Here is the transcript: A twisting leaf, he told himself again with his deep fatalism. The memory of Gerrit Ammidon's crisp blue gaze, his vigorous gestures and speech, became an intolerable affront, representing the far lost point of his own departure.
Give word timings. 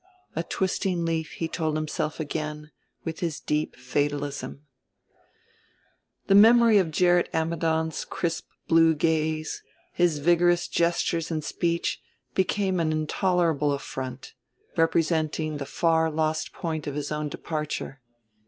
A 0.35 0.41
twisting 0.41 1.05
leaf, 1.05 1.33
he 1.33 1.47
told 1.47 1.75
himself 1.75 2.19
again 2.19 2.71
with 3.05 3.19
his 3.19 3.39
deep 3.39 3.75
fatalism. 3.75 4.65
The 6.25 6.33
memory 6.33 6.79
of 6.79 6.89
Gerrit 6.89 7.29
Ammidon's 7.35 8.03
crisp 8.03 8.47
blue 8.67 8.95
gaze, 8.95 9.61
his 9.93 10.17
vigorous 10.17 10.67
gestures 10.67 11.29
and 11.29 11.43
speech, 11.43 12.01
became 12.33 12.79
an 12.79 12.91
intolerable 12.91 13.73
affront, 13.73 14.33
representing 14.75 15.57
the 15.57 15.67
far 15.67 16.09
lost 16.09 16.51
point 16.51 16.87
of 16.87 16.95
his 16.95 17.11
own 17.11 17.29
departure. 17.29 18.01